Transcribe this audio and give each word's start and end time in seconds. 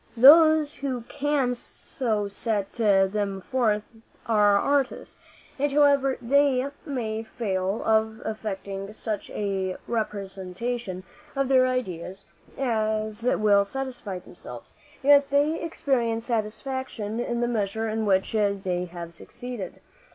Those 0.17 0.77
who 0.77 1.01
can 1.01 1.53
so 1.53 2.27
set 2.27 2.73
them 2.73 3.39
forth 3.39 3.83
are 4.25 4.57
artists; 4.57 5.15
and 5.59 5.71
however 5.71 6.17
they 6.19 6.65
may 6.87 7.21
fail 7.21 7.83
of 7.85 8.19
effecting 8.25 8.91
such 8.93 9.29
a 9.29 9.77
representation 9.87 11.03
of 11.35 11.49
their 11.49 11.67
ideas 11.67 12.25
as 12.57 13.21
will 13.21 13.63
satisfy 13.63 14.17
themselves, 14.17 14.73
they 15.03 15.07
yet 15.09 15.33
experience 15.63 16.25
satisfaction 16.25 17.19
in 17.19 17.41
the 17.41 17.47
measure 17.47 17.87
in 17.87 18.07
which 18.07 18.31
they 18.33 18.85
have 18.91 19.13
succeeded. 19.13 19.81